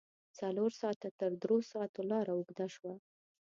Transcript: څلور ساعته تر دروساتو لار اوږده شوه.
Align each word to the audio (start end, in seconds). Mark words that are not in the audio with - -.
څلور 0.39 0.71
ساعته 0.81 1.07
تر 1.19 1.31
دروساتو 1.43 1.99
لار 2.09 2.25
اوږده 2.35 2.67
شوه. 2.75 2.93